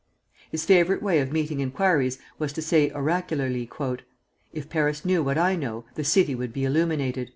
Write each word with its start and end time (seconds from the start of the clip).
His 0.49 0.65
favorite 0.65 1.03
way 1.03 1.19
of 1.19 1.31
meeting 1.31 1.59
inquiries 1.59 2.17
was 2.39 2.51
to 2.53 2.61
say 2.63 2.89
oracularly: 2.89 3.69
"If 4.51 4.67
Paris 4.67 5.05
knew 5.05 5.21
what 5.21 5.37
I 5.37 5.55
know, 5.55 5.85
the 5.93 6.03
city 6.03 6.33
would 6.33 6.53
be 6.53 6.63
illuminated." 6.65 7.29